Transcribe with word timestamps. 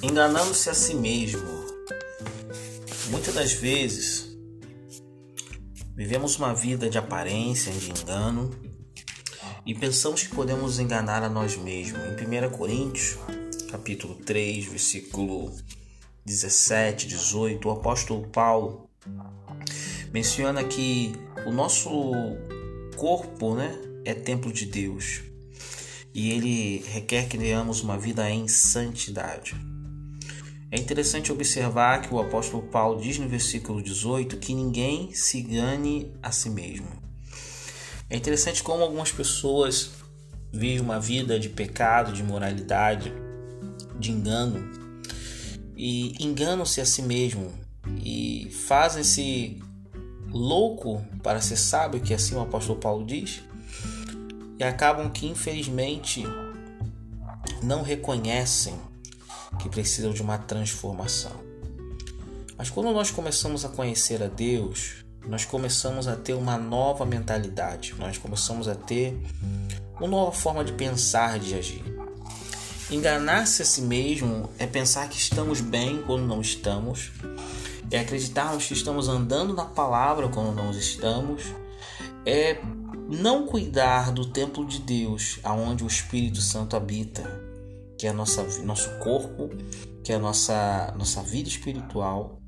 enganando-se 0.00 0.70
a 0.70 0.74
si 0.74 0.94
mesmo. 0.94 1.42
Muitas 3.10 3.34
das 3.34 3.52
vezes 3.52 4.36
vivemos 5.94 6.36
uma 6.36 6.54
vida 6.54 6.88
de 6.88 6.98
aparência, 6.98 7.72
de 7.72 7.90
engano 7.90 8.50
e 9.66 9.74
pensamos 9.74 10.22
que 10.22 10.34
podemos 10.34 10.78
enganar 10.78 11.22
a 11.22 11.28
nós 11.28 11.56
mesmos. 11.56 12.00
Em 12.00 12.46
1 12.46 12.50
Coríntios, 12.50 13.18
capítulo 13.70 14.14
3, 14.14 14.66
versículo 14.66 15.52
17, 16.24 17.08
18, 17.08 17.68
o 17.68 17.72
apóstolo 17.72 18.26
Paulo 18.28 18.88
menciona 20.12 20.62
que 20.62 21.12
o 21.46 21.50
nosso 21.50 21.90
corpo, 22.96 23.54
né, 23.54 23.76
é 24.04 24.14
templo 24.14 24.52
de 24.52 24.66
Deus 24.66 25.22
e 26.14 26.30
ele 26.30 26.84
requer 26.88 27.28
que 27.28 27.38
tenhamos 27.38 27.80
uma 27.82 27.98
vida 27.98 28.28
em 28.30 28.46
santidade. 28.46 29.71
É 30.72 30.78
interessante 30.78 31.30
observar 31.30 32.00
que 32.00 32.14
o 32.14 32.18
apóstolo 32.18 32.62
Paulo 32.62 32.98
diz 32.98 33.18
no 33.18 33.28
versículo 33.28 33.82
18 33.82 34.38
que 34.38 34.54
ninguém 34.54 35.12
se 35.12 35.40
engane 35.40 36.10
a 36.22 36.32
si 36.32 36.48
mesmo. 36.48 36.88
É 38.08 38.16
interessante 38.16 38.62
como 38.62 38.82
algumas 38.82 39.12
pessoas 39.12 39.90
vivem 40.50 40.80
uma 40.80 40.98
vida 40.98 41.38
de 41.38 41.50
pecado, 41.50 42.10
de 42.10 42.22
moralidade, 42.22 43.12
de 44.00 44.10
engano 44.12 44.66
e 45.76 46.14
enganam-se 46.24 46.80
a 46.80 46.86
si 46.86 47.02
mesmo 47.02 47.52
e 48.02 48.50
fazem-se 48.66 49.62
louco 50.30 51.04
para 51.22 51.42
ser 51.42 51.58
sábio, 51.58 52.00
que 52.00 52.14
assim 52.14 52.34
o 52.34 52.40
apóstolo 52.40 52.78
Paulo 52.78 53.04
diz, 53.04 53.42
e 54.58 54.64
acabam 54.64 55.10
que 55.10 55.26
infelizmente 55.26 56.24
não 57.62 57.82
reconhecem 57.82 58.74
que 59.58 59.68
precisam 59.68 60.12
de 60.12 60.22
uma 60.22 60.38
transformação. 60.38 61.32
Mas 62.56 62.70
quando 62.70 62.92
nós 62.92 63.10
começamos 63.10 63.64
a 63.64 63.68
conhecer 63.68 64.22
a 64.22 64.28
Deus, 64.28 65.04
nós 65.26 65.44
começamos 65.44 66.08
a 66.08 66.16
ter 66.16 66.34
uma 66.34 66.56
nova 66.56 67.04
mentalidade, 67.06 67.94
nós 67.98 68.18
começamos 68.18 68.68
a 68.68 68.74
ter 68.74 69.20
uma 69.98 70.08
nova 70.08 70.32
forma 70.32 70.64
de 70.64 70.72
pensar, 70.72 71.38
de 71.38 71.54
agir. 71.54 71.82
Enganar-se 72.90 73.62
a 73.62 73.64
si 73.64 73.82
mesmo 73.82 74.50
é 74.58 74.66
pensar 74.66 75.08
que 75.08 75.16
estamos 75.16 75.60
bem 75.60 76.02
quando 76.02 76.26
não 76.26 76.40
estamos, 76.40 77.10
é 77.90 78.00
acreditarmos 78.00 78.66
que 78.66 78.74
estamos 78.74 79.08
andando 79.08 79.54
na 79.54 79.64
palavra 79.64 80.28
quando 80.28 80.54
não 80.54 80.70
estamos, 80.70 81.44
é 82.26 82.58
não 83.08 83.46
cuidar 83.46 84.12
do 84.12 84.26
templo 84.26 84.66
de 84.66 84.78
Deus, 84.78 85.38
aonde 85.42 85.84
o 85.84 85.86
Espírito 85.86 86.40
Santo 86.40 86.76
habita, 86.76 87.51
que 88.02 88.08
é 88.08 88.12
nossa, 88.12 88.42
nosso 88.64 88.90
corpo, 88.98 89.48
que 90.02 90.10
é 90.10 90.16
a 90.16 90.18
nossa, 90.18 90.92
nossa 90.98 91.22
vida 91.22 91.48
espiritual. 91.48 92.42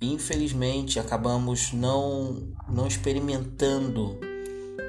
Infelizmente, 0.00 0.98
acabamos 0.98 1.72
não, 1.72 2.52
não 2.68 2.88
experimentando 2.88 4.18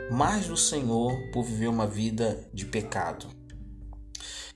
mais 0.09 0.47
do 0.47 0.57
Senhor 0.57 1.15
por 1.31 1.43
viver 1.43 1.67
uma 1.67 1.85
vida 1.85 2.49
de 2.51 2.65
pecado. 2.65 3.27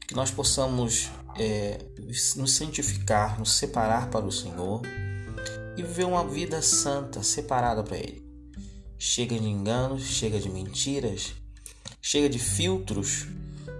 Que 0.07 0.15
nós 0.15 0.31
possamos 0.31 1.11
é, 1.37 1.77
nos 2.35 2.51
santificar, 2.53 3.37
nos 3.37 3.51
separar 3.51 4.09
para 4.09 4.25
o 4.25 4.31
Senhor 4.31 4.81
e 5.77 5.83
viver 5.83 6.05
uma 6.05 6.27
vida 6.27 6.59
santa, 6.63 7.21
separada 7.21 7.83
para 7.83 7.97
Ele. 7.97 8.25
Chega 8.97 9.39
de 9.39 9.47
enganos, 9.47 10.01
chega 10.05 10.39
de 10.39 10.49
mentiras, 10.49 11.35
chega 12.01 12.27
de 12.27 12.39
filtros 12.39 13.27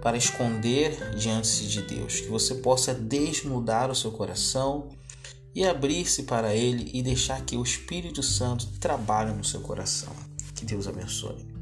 para 0.02 0.16
esconder 0.16 1.14
diante 1.14 1.66
de 1.68 1.82
Deus. 1.82 2.20
Que 2.20 2.28
você 2.28 2.54
possa 2.56 2.94
desnudar 2.94 3.90
o 3.90 3.94
seu 3.94 4.10
coração 4.10 4.88
e 5.54 5.64
abrir-se 5.64 6.24
para 6.24 6.54
Ele 6.54 6.90
e 6.92 7.02
deixar 7.02 7.40
que 7.42 7.56
o 7.56 7.62
Espírito 7.62 8.22
Santo 8.22 8.66
trabalhe 8.78 9.32
no 9.32 9.44
seu 9.44 9.60
coração. 9.60 10.12
Que 10.54 10.64
Deus 10.64 10.86
abençoe. 10.86 11.55